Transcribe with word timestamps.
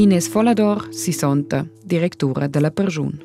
Ines 0.00 0.28
Follador, 0.28 0.86
60, 0.90 1.66
Direktorin 1.84 2.50
della 2.50 2.70
Perjun. 2.70 3.20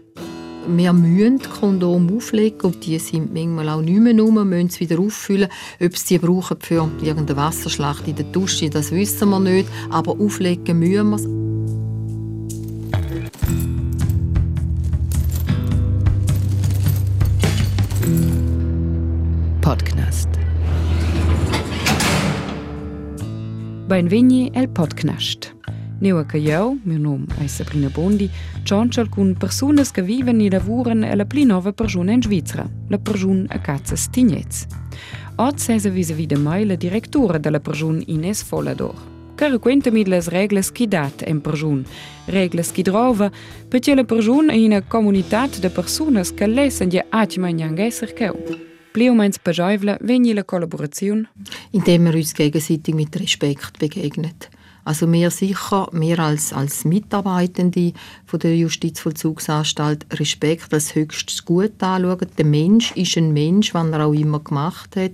Wir 0.67 0.91
müssen 0.91 1.39
Kondom 1.39 2.17
auflegen 2.17 2.59
und 2.63 2.85
die 2.85 2.99
sind 2.99 3.33
manchmal 3.33 3.69
auch 3.69 3.81
nicht 3.81 4.01
mehr 4.01 4.19
rum, 4.19 4.49
müssen 4.49 4.67
sie 4.69 4.81
wieder 4.81 4.99
auffüllen. 4.99 5.47
Ob 5.79 5.95
sie 5.95 6.17
die 6.17 6.25
brauchen 6.25 6.57
für 6.59 6.89
irgendeine 7.01 7.37
Wasserschlacht 7.37 8.05
in 8.09 8.17
der 8.17 8.25
Dusche, 8.25 8.69
das 8.69 8.91
wissen 8.91 9.29
wir 9.29 9.39
nicht, 9.39 9.69
aber 9.89 10.19
auflegen 10.19 10.79
müssen 10.79 11.11
wir 11.11 11.15
es. 11.15 11.27
Podcast. 19.61 20.29
Benvegni 23.87 24.51
el 24.53 24.67
Podcast. 24.67 25.54
Neu 26.05 26.23
che 26.27 26.37
io, 26.37 26.77
mio 26.83 26.99
nome 26.99 27.25
è 27.39 27.47
Sabrina 27.47 27.89
Bondi, 27.89 28.29
ciancio 28.61 29.09
con 29.09 29.33
persone 29.33 29.81
che 29.91 30.03
vivono 30.03 30.43
e 30.43 30.51
lavorano 30.51 31.09
alla 31.09 31.25
più 31.25 31.43
nuova 31.45 31.73
persona 31.73 32.11
in 32.11 32.21
Svizzera, 32.21 32.69
la 32.89 32.99
persona 32.99 33.45
a 33.47 33.57
Cazza 33.57 33.95
Stignez. 33.95 34.67
Oggi 35.37 35.71
è 35.71 35.89
vis-à-vis 35.89 36.27
di 36.27 36.35
me 36.35 36.63
la 36.63 36.75
direttora 36.75 37.39
della 37.39 37.59
persona 37.59 38.03
Ines 38.05 38.43
Follador, 38.43 38.93
che 39.33 39.49
racconta 39.49 39.89
mi 39.89 40.05
le 40.05 40.21
regole 40.21 40.61
che 40.71 40.87
date 40.87 41.27
in 41.27 41.41
persona, 41.41 41.81
regole 42.25 42.63
che 42.71 42.83
trova 42.83 43.31
perché 43.67 43.95
la 43.95 44.03
persona 44.03 44.53
è 44.53 44.63
una 44.63 44.83
comunità 44.83 45.47
di 45.47 45.69
persone 45.69 46.21
che 46.35 46.45
lesson 46.45 46.87
di 46.87 47.01
atmen 47.09 47.79
essere 47.79 48.13
che. 48.13 48.31
Plio 48.91 49.15
meins 49.15 49.39
beschäufle, 49.43 49.97
wenn 50.01 50.31
la 50.35 50.43
Kollaboration? 50.43 51.27
Indem 51.71 52.05
wir 52.05 52.13
uns 52.13 52.31
gegenseitig 52.31 52.93
mit 52.93 53.15
Respekt 53.15 53.79
begegnen. 53.79 54.35
Also 54.85 55.11
wir 55.11 55.31
sicher, 55.31 55.89
wir 55.91 56.19
als, 56.19 56.53
als 56.53 56.85
Mitarbeitende 56.85 57.91
von 58.27 58.39
der 58.39 58.55
Justizvollzugsanstalt 58.55 60.05
Respekt 60.19 60.71
als 60.73 60.93
höchstes 60.93 61.43
Gut 61.43 61.81
anschauen. 61.81 62.27
Der 62.37 62.45
Mensch 62.45 62.91
ist 62.91 63.17
ein 63.17 63.33
Mensch, 63.33 63.73
was 63.73 63.89
er 63.89 64.05
auch 64.05 64.13
immer 64.13 64.39
gemacht 64.39 64.95
hat. 64.95 65.13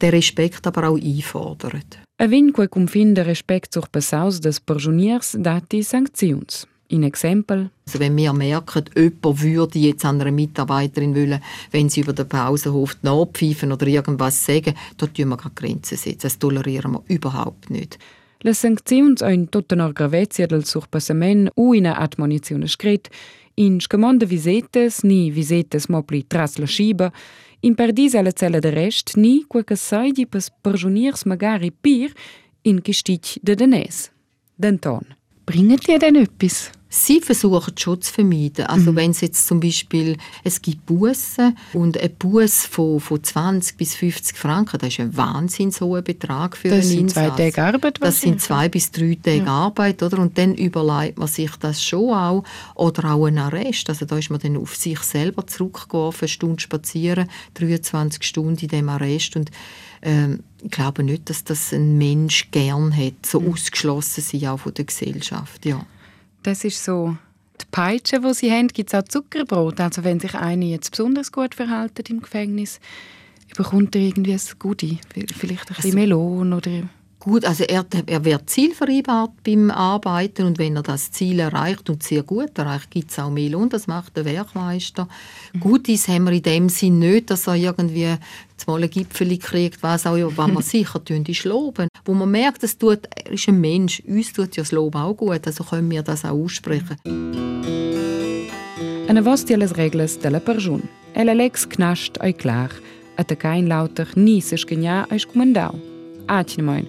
Der 0.00 0.14
Respekt 0.14 0.66
aber 0.66 0.88
auch 0.88 0.98
einfordert. 0.98 1.98
A 2.18 2.30
vin 2.30 2.54
quei 2.54 2.68
confin 2.68 3.14
Respekt 3.14 3.74
zur 3.74 3.86
Besaus 3.92 4.40
des 4.40 4.60
Prioniers 4.60 5.36
dati 5.38 5.82
Sanktions. 5.82 6.66
In 6.88 7.02
Exempel. 7.02 7.70
Also 7.86 8.00
wenn 8.00 8.16
wir 8.16 8.32
merken, 8.32 8.84
jemand 8.96 9.42
würde 9.42 9.78
jetzt 9.78 10.04
an 10.04 10.20
einer 10.20 10.30
Mitarbeiterin 10.30 11.14
wollen, 11.14 11.42
wenn 11.70 11.88
sie 11.90 12.00
über 12.00 12.12
den 12.14 12.28
Pausenhof 12.28 12.96
nachpfeifen 13.02 13.72
oder 13.72 13.86
irgendwas 13.86 14.44
sagen, 14.44 14.74
da 14.96 15.06
tun 15.06 15.28
wir 15.28 15.36
keine 15.36 15.54
Grenzen 15.54 15.98
setzen. 15.98 16.20
Das 16.22 16.38
tolerieren 16.38 16.92
wir 16.92 17.02
überhaupt 17.08 17.70
nicht. 17.70 17.98
Le 18.44 18.52
sancziuns 18.52 19.22
ein 19.22 19.44
tottenor 19.48 19.92
gravezia 19.92 20.48
del 20.50 20.64
surpassament 20.66 21.52
u 21.54 21.74
ina 21.74 21.94
admonizione 21.94 22.66
scret, 22.66 23.08
in 23.54 23.78
scamanda 23.80 24.26
visetes 24.26 25.04
ni 25.06 25.30
visetes 25.30 25.86
mopli 25.86 26.24
tras 26.26 26.56
la 26.58 26.66
sciba, 26.66 27.12
in 27.60 27.76
perdis 27.78 28.14
alla 28.14 28.32
cella 28.32 28.58
de 28.58 28.70
rest 28.70 29.14
ni 29.14 29.44
quel 29.46 29.62
che 29.62 29.76
saidi 29.76 30.26
pes 30.26 30.50
perjuniers 30.50 31.22
magari 31.24 31.70
pir 31.70 32.10
in 32.62 32.80
gestic 32.82 33.38
de 33.42 33.54
denes. 33.54 34.10
Denton, 34.56 35.14
bringet 35.44 35.86
ihr 35.88 35.98
denn 35.98 36.16
öppis? 36.16 36.72
Sie 36.94 37.22
versuchen 37.22 37.72
schon 37.78 38.02
zu 38.02 38.12
vermeiden. 38.12 38.66
Also 38.66 38.92
mhm. 38.92 38.96
wenn 38.96 39.10
es 39.12 39.22
jetzt 39.22 39.46
zum 39.46 39.60
Beispiel, 39.60 40.18
es 40.44 40.60
gibt 40.60 40.84
Bussen 40.84 41.56
und 41.72 41.96
ein 41.96 42.14
Bus 42.18 42.66
von, 42.66 43.00
von 43.00 43.24
20 43.24 43.78
bis 43.78 43.94
50 43.94 44.36
Franken, 44.36 44.78
das 44.78 44.90
ist 44.90 45.00
ein 45.00 45.16
wahnsinns 45.16 45.80
hoher 45.80 46.02
Betrag 46.02 46.54
für 46.54 46.68
das 46.68 46.84
einen 46.90 47.08
sind 47.08 47.10
zwei 47.12 47.30
Tage 47.30 47.62
Arbeit. 47.62 47.96
Das 48.02 48.20
sind 48.20 48.42
zwei 48.42 48.68
bis 48.68 48.90
drei 48.90 49.16
Tage 49.22 49.38
ja. 49.38 49.46
Arbeit, 49.46 50.02
oder? 50.02 50.18
Und 50.18 50.36
dann 50.36 50.54
überlegt 50.54 51.16
man 51.16 51.28
sich 51.28 51.52
das 51.56 51.82
schon 51.82 52.12
auch. 52.12 52.44
Oder 52.74 53.14
auch 53.14 53.24
ein 53.24 53.38
Arrest. 53.38 53.88
Also 53.88 54.04
da 54.04 54.18
ist 54.18 54.28
man 54.28 54.40
dann 54.40 54.58
auf 54.58 54.76
sich 54.76 55.00
selber 55.00 55.46
zurückgeworfen, 55.46 56.26
eine 56.26 56.28
Stunde 56.28 56.60
spazieren, 56.60 57.26
23 57.54 58.22
Stunden 58.22 58.58
in 58.60 58.68
dem 58.68 58.90
Arrest 58.90 59.34
und 59.36 59.50
ähm, 60.02 60.40
ich 60.62 60.70
glaube 60.70 61.02
nicht, 61.04 61.30
dass 61.30 61.42
das 61.42 61.72
ein 61.72 61.96
Mensch 61.96 62.50
gern 62.50 62.94
hat, 62.94 63.24
so 63.24 63.40
mhm. 63.40 63.52
ausgeschlossen 63.52 64.20
sein 64.20 64.48
auch 64.48 64.58
von 64.58 64.74
der 64.74 64.84
Gesellschaft, 64.84 65.64
ja. 65.64 65.86
Das 66.42 66.64
ist 66.64 66.84
so 66.84 67.16
die 67.60 67.66
Peitsche, 67.70 68.20
die 68.20 68.34
sie 68.34 68.50
haben. 68.50 68.68
Gibt 68.68 68.92
es 68.92 68.98
auch 68.98 69.06
Zuckerbrot? 69.06 69.80
Also 69.80 70.04
wenn 70.04 70.20
sich 70.20 70.34
eine 70.34 70.66
jetzt 70.66 70.90
besonders 70.90 71.30
gut 71.30 71.54
verhält 71.54 72.08
im 72.08 72.20
Gefängnis, 72.20 72.80
bekommt 73.56 73.94
er 73.94 74.02
irgendwie 74.02 74.32
ein 74.32 74.40
Goodie? 74.58 74.98
Vielleicht 75.12 75.70
ein 75.70 75.76
bisschen 75.76 75.90
also, 75.90 75.98
Melon 75.98 76.52
oder... 76.52 76.70
Gut, 77.20 77.44
also 77.44 77.62
er, 77.62 77.86
er 78.06 78.24
wird 78.24 78.50
zielvereinbart 78.50 79.44
beim 79.44 79.70
Arbeiten 79.70 80.44
und 80.44 80.58
wenn 80.58 80.74
er 80.74 80.82
das 80.82 81.12
Ziel 81.12 81.38
erreicht 81.38 81.88
und 81.88 82.02
sehr 82.02 82.24
gut 82.24 82.58
erreicht, 82.58 82.90
gibt 82.90 83.12
es 83.12 83.18
auch 83.20 83.30
Melon, 83.30 83.68
das 83.68 83.86
macht 83.86 84.16
der 84.16 84.24
Werkmeister. 84.24 85.06
Mhm. 85.52 85.60
Gut 85.60 85.88
ist, 85.88 86.08
haben 86.08 86.24
wir 86.24 86.32
in 86.32 86.42
dem 86.42 86.68
Sinn 86.68 86.98
nicht, 86.98 87.30
dass 87.30 87.46
er 87.46 87.54
irgendwie 87.54 88.16
mal 88.66 88.82
ein 88.82 88.90
Gipfel 88.90 89.36
kriegt, 89.38 89.82
was 89.82 90.06
auch 90.06 90.16
immer, 90.16 90.36
was 90.36 90.50
wir 90.52 90.62
sicher 90.84 91.04
tun, 91.04 91.24
ist 91.26 91.44
loben. 91.44 91.88
Wo 92.04 92.14
man 92.14 92.30
merkt, 92.30 92.62
das 92.62 92.78
tut, 92.78 93.00
er 93.14 93.32
ist 93.32 93.48
ein 93.48 93.60
Mensch, 93.60 94.02
uns 94.06 94.32
tut 94.32 94.56
ja 94.56 94.62
das 94.62 94.72
Lob 94.72 94.94
auch 94.94 95.14
gut, 95.14 95.46
also 95.46 95.64
können 95.64 95.90
wir 95.90 96.02
das 96.02 96.24
auch 96.24 96.30
aussprechen. 96.30 96.96
Eine 99.08 99.24
was 99.24 99.44
die 99.44 99.54
les 99.54 99.76
regles 99.76 100.18
della 100.18 100.40
persona. 100.40 100.84
Ella 101.14 101.34
lex 101.34 101.68
knascht 101.68 102.18
ei 102.20 102.32
klar, 102.32 102.70
a 103.16 103.24
te 103.24 103.36
kein 103.36 103.66
lauter 103.66 104.06
nie 104.14 104.40
se 104.40 104.56
schgenia 104.56 105.06
ei 105.10 105.18
scumandau. 105.18 105.74
Atchnemein, 106.28 106.86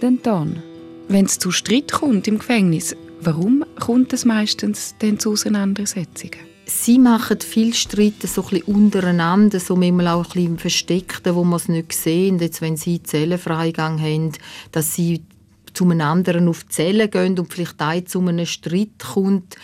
den 0.00 0.22
Ton. 0.22 0.62
Wenn 1.08 1.24
es 1.24 1.38
zu 1.38 1.50
Streit 1.50 1.90
kommt 1.90 2.28
im 2.28 2.38
Gefängnis, 2.38 2.94
warum 3.20 3.64
kommt 3.80 4.12
es 4.12 4.24
meistens 4.24 4.94
denn 5.02 5.18
zu 5.18 5.32
Auseinandersetzungen? 5.32 6.53
Sie 6.66 6.98
machen 6.98 7.40
viel 7.40 7.74
Streit 7.74 8.22
so 8.22 8.44
untereinander, 8.66 9.60
so 9.60 9.76
manchmal 9.76 10.08
auch 10.08 10.24
ein 10.24 10.32
bisschen 10.32 10.58
Versteckten, 10.58 11.34
wo 11.34 11.44
man 11.44 11.56
es 11.56 11.68
nicht 11.68 11.92
sehen. 11.92 12.38
Jetzt, 12.38 12.60
wenn 12.60 12.76
sie 12.76 13.02
Zellenfreigang 13.02 14.00
haben, 14.00 14.32
dass 14.72 14.94
sie 14.94 15.22
zu 15.72 15.84
einem 15.84 16.00
anderen 16.00 16.48
auf 16.48 16.64
die 16.64 16.70
Zelle 16.70 17.08
gehen 17.08 17.38
und 17.38 17.52
vielleicht 17.52 17.80
ein 17.80 18.06
zu 18.06 18.20
einem 18.20 18.46
Streit 18.46 18.98
kommt. 19.12 19.56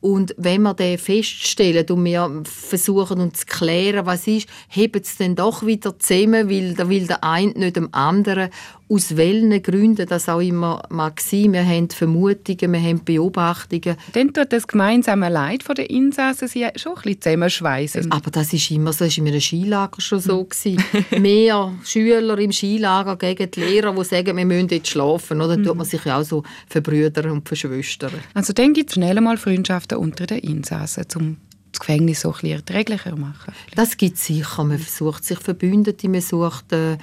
Und 0.00 0.34
wenn 0.38 0.62
wir 0.62 0.72
den 0.72 0.96
feststellen 0.96 1.86
und 1.90 2.04
wir 2.06 2.42
versuchen 2.44 3.20
uns 3.20 3.40
zu 3.40 3.46
klären, 3.46 4.06
was 4.06 4.26
ist, 4.26 4.48
heben 4.68 5.02
es 5.02 5.18
dann 5.18 5.36
doch 5.36 5.66
wieder 5.66 5.98
zusammen, 5.98 6.48
weil 6.48 6.74
der 6.74 7.22
eine 7.22 7.52
nicht 7.52 7.76
dem 7.76 7.92
anderen 7.92 8.48
aus 8.90 9.16
welchen 9.16 9.62
Gründen 9.62 10.06
das 10.06 10.28
auch 10.28 10.40
immer 10.40 10.82
mag 10.90 11.20
sein. 11.20 11.52
Wir 11.52 11.64
haben 11.64 11.88
Vermutungen, 11.88 12.72
wir 12.72 12.82
haben 12.82 13.04
Beobachtungen. 13.04 13.96
Dann 14.12 14.34
tut 14.34 14.52
das 14.52 14.66
gemeinsame 14.66 15.28
Leid 15.28 15.62
der 15.76 15.88
Insassen 15.88 16.48
sie 16.48 16.66
schon 16.74 16.96
ein 16.96 17.02
bisschen 17.02 17.20
zusammenschweissen. 17.22 18.10
Aber 18.10 18.32
das 18.32 18.52
ist 18.52 18.68
immer 18.72 18.92
so, 18.92 19.04
das 19.04 19.16
war 19.16 19.24
in 19.24 19.30
einem 19.30 19.40
Skilager 19.40 20.00
schon 20.00 20.18
so. 20.18 20.44
Gewesen. 20.44 20.82
Mehr 21.20 21.72
Schüler 21.84 22.36
im 22.38 22.50
Skilager 22.50 23.16
gegen 23.16 23.48
die 23.52 23.60
Lehrer, 23.60 23.94
die 23.94 24.04
sagen, 24.04 24.36
wir 24.36 24.44
müssen 24.44 24.68
jetzt 24.68 24.88
schlafen. 24.88 25.40
Oder? 25.40 25.54
Dann 25.54 25.64
tut 25.64 25.76
man 25.76 25.86
sich 25.86 26.04
ja 26.04 26.18
auch 26.18 26.24
so 26.24 26.42
verbrüdern 26.66 27.30
und 27.30 27.46
verschwöstern. 27.46 28.10
Also 28.34 28.52
dann 28.52 28.72
gibt 28.72 28.90
es 28.90 28.94
schnell 28.94 29.20
mal 29.20 29.36
Freundschaften 29.36 29.98
unter 29.98 30.26
den 30.26 30.38
Insassen, 30.38 31.04
um 31.14 31.36
das 31.70 31.78
Gefängnis 31.78 32.22
so 32.22 32.30
ein 32.30 32.32
bisschen 32.32 32.56
erträglicher 32.56 33.10
zu 33.10 33.16
machen. 33.16 33.54
Das 33.76 33.96
gibt 33.96 34.16
es 34.16 34.26
sicher. 34.26 34.64
Man 34.64 34.78
versucht 34.78 35.24
sich 35.24 35.38
Verbündete, 35.38 36.08
man 36.08 36.20
sucht... 36.20 36.72
Äh, 36.72 36.98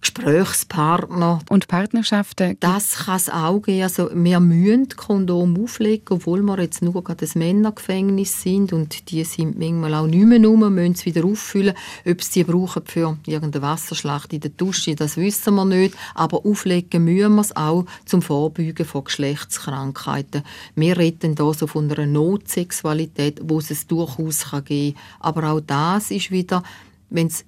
Gesprächspartner. 0.00 1.40
Und 1.48 1.68
Partnerschaften? 1.68 2.56
Das 2.60 3.06
kann 3.06 3.16
es 3.16 3.28
auch 3.28 3.60
geben. 3.60 3.82
Also 3.82 4.10
wir 4.14 4.40
müssen 4.40 4.88
Kondom 4.88 5.62
auflegen, 5.62 6.06
obwohl 6.10 6.42
wir 6.42 6.60
jetzt 6.60 6.82
nur 6.82 7.02
gerade 7.02 7.24
ein 7.24 7.38
Männergefängnis 7.38 8.42
sind 8.42 8.72
und 8.72 9.10
die 9.10 9.24
sind 9.24 9.58
manchmal 9.58 9.94
auch 9.94 10.06
nicht 10.06 10.26
mehr 10.26 10.44
rum, 10.44 10.72
müssen 10.72 10.94
sie 10.94 11.06
wieder 11.06 11.24
auffüllen. 11.24 11.74
Ob 12.08 12.22
sie 12.22 12.44
die 12.44 12.50
brauchen 12.50 12.84
für 12.86 13.18
irgendeine 13.26 13.62
Wasserschlacht 13.62 14.32
in 14.32 14.40
der 14.40 14.50
Dusche, 14.50 14.94
das 14.94 15.16
wissen 15.16 15.54
wir 15.54 15.64
nicht. 15.64 15.96
Aber 16.14 16.44
auflegen 16.46 17.04
müssen 17.04 17.34
wir 17.34 17.42
es 17.42 17.56
auch 17.56 17.84
zum 18.04 18.22
Vorbeugen 18.22 18.86
von 18.86 19.04
Geschlechtskrankheiten. 19.04 20.42
Wir 20.74 20.96
reden 20.96 21.34
hier 21.36 21.54
so 21.54 21.66
von 21.66 21.90
einer 21.90 22.06
Notsexualität, 22.06 23.40
wo 23.42 23.58
es 23.58 23.86
durchaus 23.86 24.44
geben 24.64 24.94
kann. 24.94 25.02
Aber 25.20 25.52
auch 25.52 25.60
das 25.60 26.10
ist 26.10 26.30
wieder, 26.30 26.62
wenn 27.10 27.26
es 27.26 27.44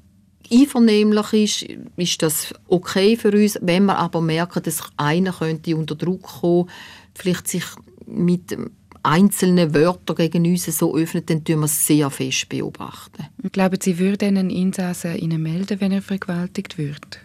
einvernehmlich 0.53 1.33
ist, 1.33 1.79
ist 1.97 2.23
das 2.23 2.55
okay 2.69 3.17
für 3.17 3.33
uns. 3.33 3.59
Wenn 3.63 3.87
wir 3.87 3.99
aber 3.99 4.21
merken, 4.21 4.63
dass 4.63 4.83
einer 4.97 5.33
könnte 5.33 5.77
unter 5.77 5.95
Druck 5.95 6.23
kommen, 6.23 6.69
vielleicht 7.15 7.49
sich 7.49 7.65
mit 8.07 8.57
einzelnen 9.03 9.75
Wörtern 9.75 10.17
gegen 10.17 10.47
uns 10.47 10.67
so 10.67 10.95
öffnet, 10.95 11.31
dann 11.31 11.45
tun 11.45 11.61
wir 11.61 11.65
es 11.65 11.87
sehr 11.87 12.11
fest 12.11 12.49
beobachten. 12.49 13.27
Glauben 13.53 13.79
Sie, 13.81 13.99
würde 13.99 14.27
einen 14.27 14.51
Insassen 14.51 15.17
Ihnen 15.17 15.43
melden, 15.43 15.81
wenn 15.81 15.93
er 15.93 16.03
vergewaltigt 16.03 16.77
wird? 16.77 17.21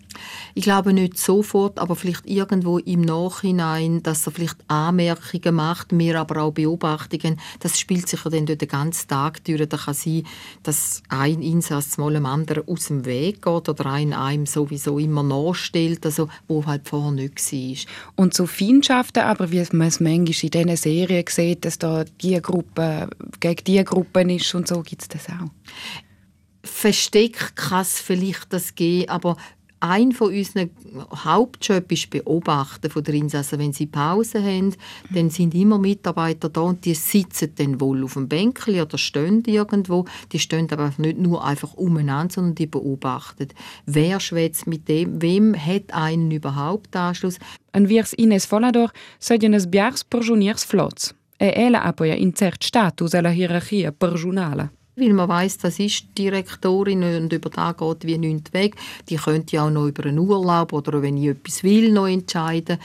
Ich 0.54 0.64
glaube 0.64 0.94
nicht 0.94 1.18
sofort, 1.18 1.80
aber 1.80 1.96
vielleicht 1.96 2.26
irgendwo 2.26 2.78
im 2.80 3.02
Nachhinein, 3.02 4.04
dass 4.04 4.26
er 4.26 4.32
vielleicht 4.32 4.58
Anmerkungen 4.68 5.56
macht, 5.56 5.92
mir 5.92 6.20
aber 6.20 6.42
auch 6.42 6.52
Beobachtungen. 6.52 7.40
Das 7.60 7.80
spielt 7.80 8.08
sich 8.08 8.24
ja 8.24 8.32
dann 8.32 8.46
durch 8.46 8.60
den 8.60 8.70
ganzen 8.70 9.08
Tag 9.08 9.44
durch. 9.44 9.68
Da 9.68 9.78
kann 9.78 9.94
sein, 9.94 10.24
dass 10.64 11.04
ein 11.10 11.42
Einsatz 11.42 11.98
mal 11.98 12.16
einem 12.16 12.26
anderen 12.26 12.68
aus 12.68 12.88
dem 12.88 13.06
Weg 13.06 13.42
geht 13.42 13.70
oder 13.70 13.86
ein 13.88 14.14
einem 14.14 14.46
sowieso 14.46 15.00
immer 15.00 15.24
nachstellt, 15.24 16.06
also 16.06 16.30
wo 16.48 16.66
halt 16.66 16.88
vorher 16.88 17.12
nicht 17.12 17.52
war. 17.52 17.96
Und 18.16 18.34
so 18.34 18.46
Feindschaften, 18.46 19.24
aber 19.24 19.52
wie 19.52 19.64
man 19.74 19.88
es 19.88 20.00
manchmal 20.00 20.14
in 20.14 20.26
diesen 20.26 20.76
Serien 20.76 21.26
sieht, 21.30 21.66
dass 21.66 21.78
da 21.80 22.04
die 22.22 22.42
Gruppe 22.42 23.10
gegen 23.40 23.64
die 23.64 23.84
Gruppe 23.84 24.22
ist 24.34 24.54
und 24.56 24.68
so, 24.68 24.82
gibt 24.82 25.02
es 25.02 25.08
das 25.08 25.28
auch? 25.30 25.50
Versteckt 26.64 27.56
kann 27.56 27.82
es 27.82 28.00
vielleicht 28.00 28.52
das 28.52 28.76
geben, 28.76 29.10
aber 29.10 29.38
ein 29.80 30.12
von 30.12 30.34
unseren 30.34 30.70
Hauptjobs 31.14 31.92
ist 31.92 32.10
Beobachten 32.10 32.90
von 32.90 33.04
der 33.04 33.14
Insassen. 33.14 33.60
Wenn 33.60 33.74
sie 33.74 33.86
Pause 33.86 34.42
haben, 34.42 34.76
dann 35.14 35.30
sind 35.30 35.54
immer 35.54 35.78
Mitarbeiter 35.78 36.50
da 36.50 36.62
und 36.62 36.86
die 36.86 36.94
sitzen 36.94 37.54
dann 37.56 37.80
wohl 37.80 38.04
auf 38.04 38.14
dem 38.14 38.28
Bänkchen 38.28 38.82
oder 38.82 38.98
stehen 38.98 39.44
irgendwo. 39.46 40.06
Die 40.32 40.40
stehen 40.40 40.72
aber 40.72 40.94
nicht 40.98 41.18
nur 41.18 41.44
einfach 41.44 41.74
umeinander, 41.74 42.34
sondern 42.34 42.56
die 42.56 42.68
beobachten. 42.68 43.50
Wer 43.86 44.20
schwätzt 44.20 44.68
mit 44.68 44.88
dem? 44.88 45.22
Wem 45.22 45.56
hat 45.56 45.94
einen 45.94 46.32
überhaupt 46.32 46.96
Anschluss? 46.96 47.38
En 47.72 47.88
viers 47.88 48.14
Ines 48.14 48.46
Volador 48.46 48.92
seien 49.20 49.70
biars 49.70 50.04
perjuniers 50.04 50.64
flots. 50.64 51.14
E 51.38 51.50
ella 51.50 51.84
ha 51.84 51.92
poi 51.92 52.12
in 52.16 52.34
cert 52.34 52.64
status 52.64 53.14
alla 53.14 53.30
hierarchia 53.30 53.92
perjunala 53.92 54.70
weil 54.96 55.14
man 55.14 55.28
weiß, 55.28 55.58
das 55.58 55.80
ist 55.80 56.06
die 56.18 56.24
Direktorin 56.24 57.04
und 57.04 57.34
über 57.34 57.50
da 57.50 57.74
geht 57.74 58.06
wie 58.06 58.18
nichts 58.18 58.54
weg. 58.54 58.76
Die 59.10 59.18
könnte 59.18 59.56
ja 59.56 59.66
auch 59.66 59.70
noch 59.70 59.88
über 59.88 60.06
einen 60.06 60.20
Urlaub 60.20 60.74
oder 60.74 61.02
wenn 61.02 61.18
ich 61.18 61.30
etwas 61.30 61.64
will, 61.64 61.92
noch 61.92 62.08
entscheiden. 62.08 62.78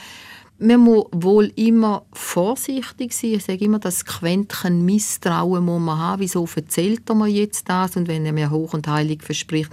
Man 0.63 0.81
muss 0.81 1.05
wohl 1.11 1.51
immer 1.55 2.05
vorsichtig 2.13 3.13
sein. 3.13 3.33
Ich 3.33 3.45
sage 3.45 3.65
immer, 3.65 3.79
das 3.79 4.05
Quäntchen 4.05 4.85
Misstrauen 4.85 5.65
muss 5.65 5.81
man 5.81 5.97
haben. 5.97 6.21
Wieso 6.21 6.47
erzählt 6.55 7.09
er 7.09 7.15
mir 7.15 7.29
jetzt 7.29 7.67
das? 7.67 7.95
Und 7.95 8.07
wenn 8.07 8.27
er 8.27 8.33
mir 8.33 8.51
hoch 8.51 8.75
und 8.75 8.87
heilig 8.87 9.23
verspricht, 9.23 9.71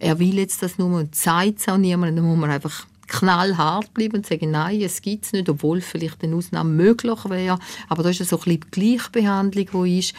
er 0.00 0.18
will 0.18 0.36
jetzt 0.38 0.60
das 0.62 0.76
nur 0.76 0.98
und 0.98 1.14
zeigt 1.14 1.60
es 1.60 1.68
auch 1.68 1.76
niemandem, 1.76 2.16
dann 2.16 2.24
muss 2.24 2.38
man 2.38 2.50
einfach 2.50 2.84
knallhart 3.06 3.94
bleiben 3.94 4.16
und 4.16 4.26
sagen, 4.26 4.50
nein, 4.50 4.80
es 4.80 5.02
gibt 5.02 5.26
es 5.26 5.32
nicht, 5.32 5.48
obwohl 5.48 5.80
vielleicht 5.80 6.24
eine 6.24 6.34
Ausnahme 6.34 6.70
möglich 6.70 7.30
wäre. 7.30 7.60
Aber 7.88 8.02
da 8.02 8.08
ist 8.08 8.18
so 8.24 8.36
ein 8.36 8.42
bisschen 8.42 8.60
die 8.60 8.96
Gleichbehandlung, 8.96 9.84
die 9.84 9.98
ist. 10.00 10.14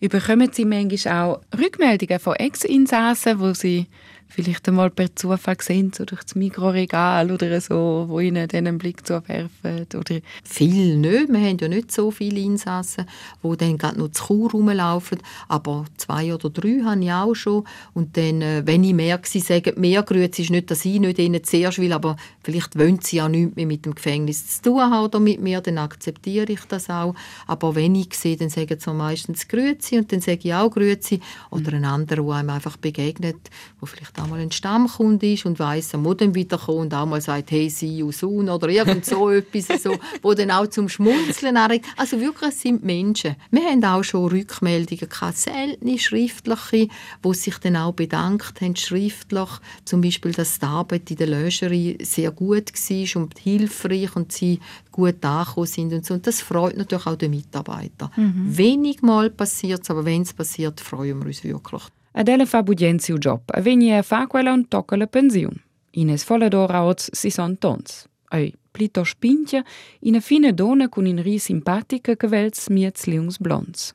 Überkommen 0.00 0.50
Sie 0.52 0.64
manchmal 0.64 1.14
auch 1.14 1.40
Rückmeldungen 1.58 2.18
von 2.18 2.34
Ex-Insassen, 2.36 3.38
wo 3.38 3.52
Sie 3.52 3.86
vielleicht 4.30 4.66
einmal 4.68 4.90
per 4.90 5.14
Zufall 5.14 5.56
sehen, 5.60 5.92
so 5.94 6.04
durch 6.04 6.22
das 6.22 6.34
Mikroregal 6.34 7.30
oder 7.30 7.60
so, 7.60 8.06
wo 8.08 8.20
ihnen 8.20 8.48
dann 8.48 8.66
einen 8.66 8.78
Blick 8.78 9.06
zuwerfen? 9.06 9.86
Oder 9.94 10.20
Viel 10.44 10.96
nicht. 10.96 11.28
Wir 11.28 11.40
haben 11.40 11.58
ja 11.60 11.68
nicht 11.68 11.92
so 11.92 12.10
viele 12.10 12.40
Insassen, 12.40 13.06
die 13.42 13.56
dann 13.56 13.76
gerade 13.76 13.98
noch 13.98 14.10
zu 14.12 14.26
Chur 14.26 14.50
rumlaufen. 14.52 15.18
Aber 15.48 15.84
zwei 15.96 16.32
oder 16.32 16.48
drei 16.48 16.80
habe 16.84 17.02
ich 17.02 17.12
auch 17.12 17.34
schon. 17.34 17.64
Und 17.92 18.16
dann, 18.16 18.40
äh, 18.42 18.62
wenn 18.64 18.84
ich 18.84 18.94
merke, 18.94 19.28
sie 19.28 19.40
sagen 19.40 19.78
mehr 19.80 20.02
Grüezi, 20.02 20.42
ist 20.42 20.50
nicht, 20.50 20.70
dass 20.70 20.84
ich 20.84 21.00
nicht 21.00 21.18
ihnen 21.18 21.42
zuerst 21.42 21.78
will, 21.78 21.92
aber 21.92 22.16
vielleicht 22.42 22.78
wollen 22.78 23.00
sie 23.00 23.16
ja 23.16 23.28
nichts 23.28 23.56
mehr 23.56 23.66
mit 23.66 23.84
dem 23.84 23.94
Gefängnis 23.94 24.60
zu 24.60 24.70
tun 24.70 24.80
haben 24.80 25.04
oder 25.04 25.18
mit 25.18 25.40
mir, 25.40 25.60
dann 25.60 25.78
akzeptiere 25.78 26.52
ich 26.52 26.64
das 26.68 26.88
auch. 26.88 27.14
Aber 27.46 27.74
wenn 27.74 27.94
ich 27.94 28.14
sehe, 28.14 28.36
dann 28.36 28.50
sagen 28.50 28.78
sie 28.78 28.92
meistens 28.92 29.48
Grüezi 29.48 29.98
und 29.98 30.12
dann 30.12 30.20
sage 30.20 30.40
ich 30.44 30.54
auch 30.54 30.70
Grüezi. 30.70 31.20
Oder 31.50 31.72
ein 31.72 31.84
anderer, 31.84 32.22
der 32.22 32.34
einem 32.34 32.50
einfach 32.50 32.76
begegnet, 32.76 33.50
wo 33.80 33.86
vielleicht 33.86 34.19
auch 34.20 34.28
mal 34.28 34.40
ein 34.40 34.52
Stammkunde 34.52 35.32
ist 35.32 35.46
und 35.46 35.58
weiss, 35.58 35.92
er 35.92 35.98
muss 35.98 36.18
dann 36.18 36.34
wiederkommen 36.34 36.80
und 36.80 36.94
auch 36.94 37.06
mal 37.06 37.20
sagt, 37.20 37.50
hey, 37.50 37.68
see 37.70 37.98
you 37.98 38.12
soon 38.12 38.48
oder 38.48 38.68
irgend 38.68 39.04
so 39.04 39.30
etwas, 39.30 39.82
so, 39.82 39.96
wo 40.22 40.34
dann 40.34 40.50
auch 40.50 40.66
zum 40.66 40.88
Schmunzeln 40.88 41.56
anregt. 41.56 41.86
Also 41.96 42.20
wirklich, 42.20 42.50
es 42.50 42.60
sind 42.60 42.84
Menschen. 42.84 43.36
Wir 43.50 43.64
haben 43.64 43.84
auch 43.84 44.02
schon 44.02 44.28
Rückmeldungen 44.28 45.08
gehabt, 45.08 45.36
seltene 45.36 45.98
schriftliche, 45.98 46.88
wo 47.22 47.32
sich 47.32 47.58
dann 47.58 47.76
auch 47.76 47.92
bedankt 47.92 48.60
haben, 48.60 48.76
schriftlich, 48.76 49.48
zum 49.84 50.00
Beispiel, 50.00 50.32
dass 50.32 50.58
die 50.58 50.66
Arbeit 50.66 51.10
in 51.10 51.16
der 51.16 51.26
Löscherie 51.28 51.98
sehr 52.02 52.30
gut 52.30 52.72
war 52.72 53.22
und 53.22 53.38
hilfreich 53.38 54.16
und 54.16 54.32
sie 54.32 54.60
gut 54.90 55.24
angekommen 55.24 55.66
sind 55.66 55.92
und 55.92 56.04
so. 56.04 56.14
Und 56.14 56.26
das 56.26 56.40
freut 56.40 56.76
natürlich 56.76 57.06
auch 57.06 57.16
den 57.16 57.30
Mitarbeiter. 57.30 58.10
Mhm. 58.16 58.56
Wenig 58.56 59.02
mal 59.02 59.30
passiert 59.30 59.82
es, 59.82 59.90
aber 59.90 60.04
wenn 60.04 60.22
es 60.22 60.32
passiert, 60.32 60.80
freuen 60.80 61.18
wir 61.20 61.26
uns 61.26 61.44
wirklich. 61.44 61.82
Adele 62.12 62.46
fa 62.46 62.62
bugenzi 62.62 63.12
u 63.12 63.18
job, 63.18 63.40
a 63.46 63.60
vegni 63.60 63.92
a 63.92 64.02
fa 64.02 64.26
quella 64.26 64.52
un 64.52 64.66
tocca 64.68 64.96
la 64.96 65.06
pensiun. 65.06 65.54
Ines 65.92 66.24
folador 66.24 66.70
aoz 66.74 67.08
si 67.12 67.30
son 67.30 67.56
tons. 67.58 68.06
Ei, 68.30 68.54
plito 68.70 69.04
spintia, 69.04 69.64
ina 70.00 70.20
fine 70.20 70.52
dona 70.52 70.88
con 70.88 71.06
in 71.06 71.22
ri 71.22 71.38
simpatica 71.38 72.16
che 72.16 72.28
vels 72.28 72.68
miets 72.68 73.06
liungs 73.06 73.38
blonds. 73.38 73.94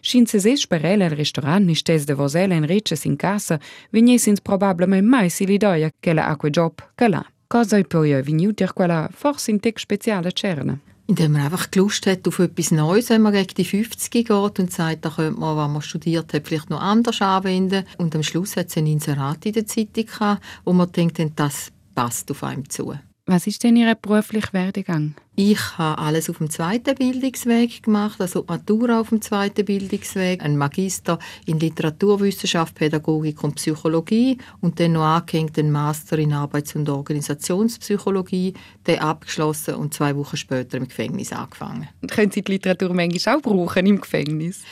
Shin 0.00 0.26
se 0.26 0.40
ses 0.40 0.60
sperella 0.60 1.04
al 1.04 1.16
restaurant 1.16 1.64
ni 1.64 1.74
stes 1.74 2.04
de 2.04 2.14
vosella 2.14 2.54
in 2.54 2.66
reces 2.66 3.04
in 3.04 3.16
casa, 3.16 3.60
vignesins 3.90 4.40
probablement 4.40 5.06
mai 5.06 5.30
si 5.30 5.46
l'idoia 5.46 5.90
che 6.00 6.12
la 6.12 6.26
acque 6.26 6.50
job 6.50 6.72
che 6.94 7.08
la. 7.08 7.24
Cosa 7.46 7.76
i 7.76 7.86
poi 7.86 8.20
viniutir 8.22 8.72
quella 8.72 9.08
forse 9.12 9.50
in 9.50 9.60
tec 9.60 9.78
speciale 9.78 10.32
cerna. 10.32 10.78
Indem 11.12 11.32
man 11.32 11.42
einfach 11.42 11.68
Lust 11.74 12.06
hat 12.06 12.26
auf 12.26 12.38
etwas 12.38 12.70
Neues, 12.70 13.10
wenn 13.10 13.20
man 13.20 13.34
gegen 13.34 13.52
die 13.54 13.66
50 13.66 14.10
geht 14.10 14.30
und 14.30 14.72
sagt, 14.72 15.04
da 15.04 15.10
könnte 15.10 15.38
man, 15.38 15.58
was 15.58 15.70
man 15.70 15.82
studiert 15.82 16.32
hat, 16.32 16.48
vielleicht 16.48 16.70
noch 16.70 16.80
anders 16.80 17.20
anwenden. 17.20 17.84
Und 17.98 18.14
am 18.14 18.22
Schluss 18.22 18.56
hat 18.56 18.68
es 18.68 18.78
ein 18.78 18.86
Inserat 18.86 19.44
in 19.44 19.52
der 19.52 19.66
Zeitung 19.66 20.06
gehabt, 20.06 20.42
wo 20.64 20.72
man 20.72 20.90
denkt, 20.90 21.20
das 21.36 21.70
passt 21.94 22.30
auf 22.30 22.42
einem 22.42 22.66
zu. 22.70 22.94
Was 23.24 23.46
ist 23.46 23.62
denn 23.62 23.76
Ihr 23.76 23.94
beruflicher 23.94 24.52
Werdegang? 24.52 25.14
Ich 25.36 25.78
habe 25.78 26.02
alles 26.02 26.28
auf 26.28 26.38
dem 26.38 26.50
zweiten 26.50 26.96
Bildungsweg 26.96 27.84
gemacht, 27.84 28.20
also 28.20 28.44
Matura 28.48 28.98
auf 28.98 29.10
dem 29.10 29.22
zweiten 29.22 29.64
Bildungsweg, 29.64 30.42
ein 30.42 30.56
Magister 30.56 31.20
in 31.46 31.60
Literaturwissenschaft, 31.60 32.74
Pädagogik 32.74 33.44
und 33.44 33.54
Psychologie 33.54 34.38
und 34.60 34.80
dann 34.80 34.92
noch 34.92 35.04
angehängt 35.04 35.56
einen 35.56 35.70
Master 35.70 36.18
in 36.18 36.32
Arbeits- 36.32 36.74
und 36.74 36.88
Organisationspsychologie, 36.88 38.54
der 38.86 39.04
abgeschlossen 39.04 39.76
und 39.76 39.94
zwei 39.94 40.16
Wochen 40.16 40.36
später 40.36 40.76
im 40.76 40.88
Gefängnis 40.88 41.32
angefangen. 41.32 41.88
können 42.10 42.32
Sie 42.32 42.42
die 42.42 42.52
Literatur 42.52 42.92
manchmal 42.92 43.36
auch 43.36 43.42
brauchen 43.42 43.86
im 43.86 44.00
Gefängnis? 44.00 44.62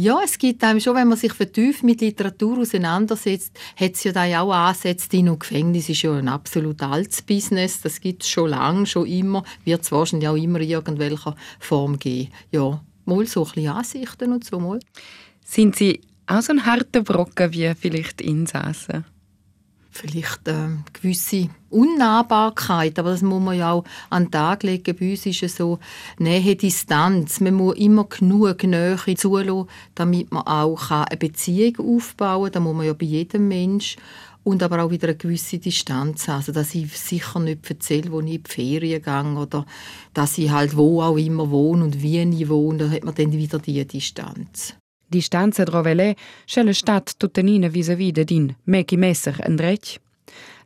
Ja, 0.00 0.20
es 0.24 0.38
gibt 0.38 0.62
einem 0.62 0.78
schon, 0.78 0.94
wenn 0.94 1.08
man 1.08 1.18
sich 1.18 1.32
vertieft 1.32 1.82
mit 1.82 2.00
Literatur 2.00 2.58
auseinandersetzt, 2.58 3.58
hat 3.74 3.94
es 3.94 4.04
ja 4.04 4.12
da 4.12 4.40
auch 4.40 4.52
Ansätze 4.52 5.08
drin. 5.08 5.28
Und 5.28 5.40
Gefängnis 5.40 5.88
ist 5.88 6.02
ja 6.02 6.14
ein 6.14 6.28
absolut 6.28 6.80
altes 6.84 7.20
Business. 7.20 7.80
Das 7.80 8.00
gibt 8.00 8.22
es 8.22 8.28
schon 8.28 8.50
lange, 8.50 8.86
schon 8.86 9.08
immer. 9.08 9.42
Wird 9.64 9.82
es 9.82 9.90
wahrscheinlich 9.90 10.28
auch 10.28 10.36
immer 10.36 10.60
in 10.60 10.68
irgendwelcher 10.68 11.34
Form 11.58 11.98
geben. 11.98 12.30
Ja, 12.52 12.80
mal 13.06 13.26
so 13.26 13.44
ein 13.44 13.50
bisschen 13.52 13.72
Ansichten 13.72 14.32
und 14.32 14.44
so 14.44 14.60
mal. 14.60 14.78
Sind 15.44 15.74
Sie 15.74 16.00
auch 16.28 16.42
so 16.42 16.52
ein 16.52 16.64
harter 16.64 17.02
Brocken 17.02 17.52
wie 17.52 17.74
vielleicht 17.74 18.20
Insassen? 18.20 19.04
Vielleicht 19.90 20.46
äh, 20.48 20.68
gewisse 20.92 21.48
Unnahbarkeit, 21.70 22.98
aber 22.98 23.10
das 23.10 23.22
muss 23.22 23.42
man 23.42 23.58
ja 23.58 23.72
auch 23.72 23.84
an 24.10 24.24
den 24.24 24.30
Tag 24.30 24.62
legen. 24.62 24.96
Bei 24.98 25.10
uns 25.10 25.26
ist 25.26 25.42
es 25.42 25.56
so 25.56 25.78
Nähe, 26.18 26.56
Distanz. 26.56 27.40
Man 27.40 27.54
muss 27.54 27.76
immer 27.76 28.04
genug 28.04 28.64
Nähe 28.64 28.96
zulassen, 29.16 29.68
damit 29.94 30.32
man 30.32 30.46
auch 30.46 30.90
eine 30.90 31.16
Beziehung 31.16 31.96
aufbauen 31.96 32.44
kann. 32.44 32.52
Das 32.52 32.62
muss 32.62 32.76
man 32.76 32.86
ja 32.86 32.92
bei 32.92 33.06
jedem 33.06 33.48
Mensch. 33.48 33.96
Und 34.44 34.62
aber 34.62 34.82
auch 34.82 34.90
wieder 34.90 35.08
eine 35.08 35.16
gewisse 35.16 35.58
Distanz 35.58 36.26
haben. 36.28 36.36
Also, 36.36 36.52
dass 36.52 36.74
ich 36.74 36.96
sicher 36.96 37.38
nicht 37.40 37.68
erzähle, 37.68 38.10
wo 38.10 38.20
ich 38.20 38.26
in 38.34 38.42
die 38.42 38.48
Ferien 38.48 39.02
gehe 39.02 39.34
oder 39.34 39.66
dass 40.14 40.38
ich 40.38 40.50
halt 40.50 40.74
wo 40.74 41.02
auch 41.02 41.18
immer 41.18 41.50
wohne 41.50 41.84
und 41.84 42.02
wie 42.02 42.22
ich 42.22 42.48
wohne. 42.48 42.78
Da 42.78 42.90
hat 42.90 43.04
man 43.04 43.14
dann 43.14 43.32
wieder 43.32 43.58
diese 43.58 43.84
Distanz. 43.84 44.74
Distanza 45.08 45.64
drovele 45.64 46.16
c'è 46.44 46.62
la 46.62 46.72
stat 46.72 47.16
tuttenina 47.16 47.68
vis-a-vis 47.68 48.12
de 48.12 48.24
din 48.24 48.54
meki 48.64 48.96
messer 48.96 49.36
andrech. 49.46 49.98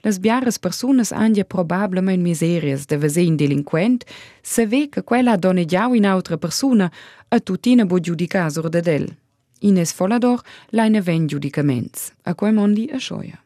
Las 0.03 0.19
biaras 0.19 0.59
persunas 0.59 1.13
hanno 1.13 1.45
probabilmente 1.45 2.23
miserias 2.23 2.87
de 2.87 2.97
vese 2.97 3.21
in 3.21 3.37
delinquent, 3.37 4.05
se 4.43 4.67
ve 4.67 4.89
che 4.89 5.03
quella 5.05 5.37
doneggiau 5.37 5.95
in 5.95 6.07
altra 6.07 6.37
persona 6.37 6.91
a 7.29 7.39
tutina 7.39 7.85
bo 7.85 8.01
giudicar 8.01 8.51
sur 8.51 8.69
de 8.69 8.81
del. 8.81 9.17
Ines 9.61 9.93
Folador 9.93 10.43
leine 10.71 11.01
ven 11.01 11.29
giudicaments, 11.29 12.13
a 12.25 12.35
quei 12.35 12.53
mondi 12.53 12.91
a 12.93 12.99
schoia. 12.99 13.39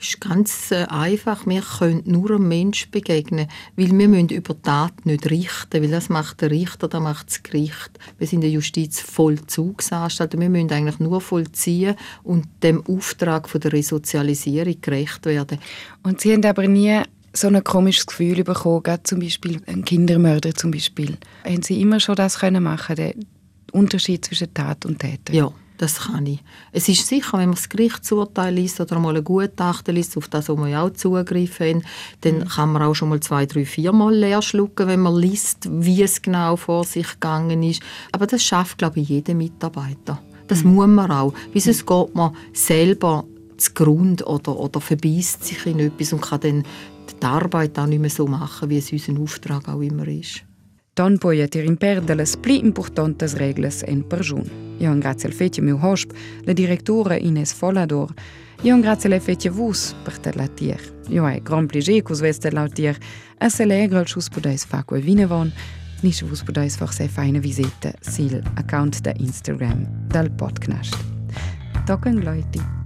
Ist 0.00 0.20
ganz 0.20 0.70
äh, 0.70 0.84
einfach. 0.88 1.44
Wir 1.44 1.60
können 1.60 2.02
nur 2.06 2.30
einem 2.30 2.46
Menschen 2.46 2.90
begegnen, 2.92 3.48
weil 3.74 3.90
wir 3.98 4.08
müssen 4.08 4.28
über 4.28 4.60
Tat 4.62 5.04
nicht 5.04 5.28
richten, 5.28 5.82
weil 5.82 5.90
das 5.90 6.08
macht 6.08 6.40
der 6.40 6.52
Richter, 6.52 6.86
das 6.86 7.02
macht 7.02 7.28
das 7.28 7.42
Gericht. 7.42 7.90
Wir 8.16 8.26
sind 8.28 8.38
in 8.38 8.40
der 8.42 8.50
Justiz 8.50 9.00
Vollzugsanstalt. 9.00 10.38
Wir 10.38 10.48
müssen 10.48 10.70
eigentlich 10.70 11.00
nur 11.00 11.20
vollziehen 11.20 11.96
und 12.22 12.46
dem 12.62 12.86
Auftrag 12.86 13.48
von 13.48 13.60
der 13.60 13.72
Resozialisierung 13.72 14.80
gerecht 14.80 15.26
werden. 15.26 15.58
Und 16.04 16.20
Sie 16.20 16.32
haben 16.32 16.44
aber 16.44 16.68
nie 16.68 17.02
so 17.32 17.48
ein 17.48 17.62
komisches 17.64 18.06
Gefühl 18.06 18.44
bekommen, 18.44 18.84
gerade 18.84 19.02
zum 19.02 19.18
Beispiel 19.18 19.60
ein 19.66 19.84
Kindermörder 19.84 20.54
zum 20.54 20.70
Beispiel. 20.70 21.18
Haben 21.44 21.62
Sie 21.62 21.80
immer 21.80 21.98
schon 21.98 22.14
das 22.14 22.38
können 22.38 22.62
machen, 22.62 22.94
den 22.94 23.26
Unterschied 23.72 24.24
zwischen 24.24 24.54
Tat 24.54 24.86
und 24.86 25.00
Täter? 25.00 25.32
Ja 25.32 25.52
Das 25.78 26.00
kann 26.00 26.26
ich. 26.26 26.40
Es 26.72 26.88
ist 26.88 27.06
sicher, 27.06 27.38
wenn 27.38 27.50
man 27.50 27.54
das 27.54 27.68
Gerichtsurteil 27.68 28.52
liest 28.52 28.80
oder 28.80 28.98
mal 28.98 29.16
ein 29.16 29.22
Gutachten 29.22 29.94
liest, 29.94 30.16
auf 30.16 30.26
das 30.26 30.48
wir 30.48 30.68
ja 30.68 30.82
auch 30.82 30.90
Zugriff 30.90 31.60
haben, 31.60 31.84
dann 32.22 32.40
mhm. 32.40 32.48
kann 32.48 32.72
man 32.72 32.82
auch 32.82 32.94
schon 32.94 33.08
mal 33.08 33.20
zwei, 33.20 33.46
drei, 33.46 33.64
vier 33.64 33.92
Mal 33.92 34.12
leer 34.12 34.42
schlucken, 34.42 34.88
wenn 34.88 35.00
man 35.00 35.14
liest, 35.14 35.68
wie 35.70 36.02
es 36.02 36.20
genau 36.20 36.56
vor 36.56 36.82
sich 36.82 37.08
gegangen 37.12 37.62
ist. 37.62 37.80
Aber 38.10 38.26
das 38.26 38.42
schafft, 38.42 38.78
glaube 38.78 38.98
ich, 39.00 39.08
jeder 39.08 39.34
Mitarbeiter. 39.34 40.20
Das 40.48 40.64
mhm. 40.64 40.74
muss 40.74 40.88
man 40.88 41.12
auch. 41.12 41.32
Wie 41.52 41.58
es 41.58 41.86
geht 41.86 42.14
man 42.14 42.34
selber 42.52 43.24
zu 43.56 43.72
Grund 43.72 44.26
oder, 44.26 44.58
oder 44.58 44.80
verbeißt 44.80 45.44
sich 45.44 45.64
in 45.64 45.78
etwas 45.78 46.12
und 46.12 46.22
kann 46.22 46.40
dann 46.40 46.64
die 47.20 47.24
Arbeit 47.24 47.78
auch 47.78 47.86
nicht 47.86 48.00
mehr 48.00 48.10
so 48.10 48.26
machen, 48.26 48.68
wie 48.68 48.78
es 48.78 48.90
unser 48.90 49.20
Auftrag 49.20 49.68
auch 49.68 49.80
immer 49.80 50.08
ist. 50.08 50.42
Dann 50.98 51.18
poi 51.18 51.46
tirin 51.46 51.76
perde 51.76 52.14
le 52.14 52.24
pli 52.42 52.58
importantes 52.58 53.36
regles 53.38 53.84
en 53.86 54.02
perjun. 54.02 54.44
Io 54.80 54.98
grazie 54.98 55.28
al 55.28 55.34
fetje 55.34 55.62
meu 55.62 55.78
hosp, 55.78 56.10
la 56.44 56.52
direttore 56.52 57.18
Ines 57.18 57.52
Follador. 57.52 58.10
Io 58.62 58.80
grazie 58.80 59.08
alle 59.08 59.20
fetje 59.20 59.50
vus 59.50 59.94
per 60.04 60.18
te 60.18 60.32
la 60.34 60.48
tier. 60.48 60.80
Io 61.08 61.24
hai 61.24 61.40
gran 61.40 61.66
pliger 61.66 62.02
cus 62.02 62.20
veste 62.20 62.50
la 62.50 62.66
tier, 62.66 62.98
a 63.38 63.48
se 63.48 63.64
legre 63.64 63.98
al 63.98 64.06
chus 64.06 64.28
podais 64.28 64.64
fa 64.66 64.82
quel 64.82 65.02
vinevon, 65.02 65.52
Nische 66.02 66.26
vus 66.26 66.42
podais 66.42 66.76
far 66.76 66.92
se 66.92 67.08
feine 67.08 67.40
visite 67.40 67.94
sil 68.02 68.42
account 68.54 69.00
da 69.02 69.12
Instagram 69.18 69.86
dal 70.08 70.30
podcast. 70.30 70.94
Tocken 71.86 72.22
Leute. 72.24 72.77